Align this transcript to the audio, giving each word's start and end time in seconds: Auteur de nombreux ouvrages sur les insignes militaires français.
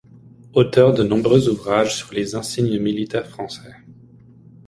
Auteur 0.55 0.93
de 0.95 1.03
nombreux 1.03 1.47
ouvrages 1.47 1.95
sur 1.97 2.11
les 2.11 2.33
insignes 2.33 2.79
militaires 2.79 3.27
français. 3.27 3.75